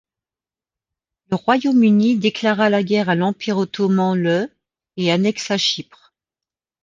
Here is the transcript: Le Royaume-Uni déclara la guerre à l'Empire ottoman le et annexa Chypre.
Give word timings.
Le 1.29 1.35
Royaume-Uni 1.35 2.17
déclara 2.17 2.71
la 2.71 2.81
guerre 2.81 3.09
à 3.09 3.13
l'Empire 3.13 3.57
ottoman 3.59 4.15
le 4.15 4.49
et 4.97 5.11
annexa 5.11 5.57
Chypre. 5.59 6.11